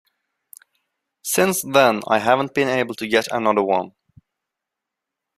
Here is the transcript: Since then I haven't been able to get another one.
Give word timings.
Since 1.21 1.61
then 1.61 2.01
I 2.07 2.17
haven't 2.17 2.55
been 2.55 2.67
able 2.69 2.95
to 2.95 3.07
get 3.07 3.27
another 3.31 3.61
one. 3.61 3.91